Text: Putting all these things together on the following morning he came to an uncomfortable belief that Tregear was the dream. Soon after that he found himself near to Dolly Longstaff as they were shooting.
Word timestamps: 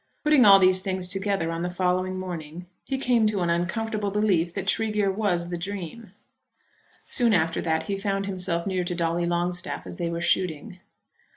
Putting 0.23 0.45
all 0.45 0.57
these 0.57 0.81
things 0.81 1.07
together 1.07 1.51
on 1.51 1.61
the 1.61 1.69
following 1.69 2.17
morning 2.17 2.65
he 2.87 2.97
came 2.97 3.27
to 3.27 3.41
an 3.41 3.51
uncomfortable 3.51 4.09
belief 4.09 4.51
that 4.55 4.65
Tregear 4.65 5.11
was 5.11 5.49
the 5.49 5.59
dream. 5.59 6.11
Soon 7.05 7.35
after 7.35 7.61
that 7.61 7.83
he 7.83 7.99
found 7.99 8.25
himself 8.25 8.65
near 8.65 8.83
to 8.83 8.95
Dolly 8.95 9.27
Longstaff 9.27 9.85
as 9.85 9.97
they 9.99 10.09
were 10.09 10.19
shooting. 10.19 10.79